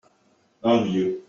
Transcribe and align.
Un 0.63 0.81
vieux. 0.81 1.19